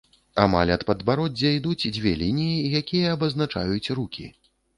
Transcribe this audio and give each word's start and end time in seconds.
Амаль 0.43 0.71
ад 0.75 0.85
падбароддзя 0.89 1.51
ідуць 1.57 1.89
дзве 1.99 2.15
лініі, 2.23 2.73
якія 2.81 3.13
абазначаюць 3.19 3.93
рукі. 4.03 4.29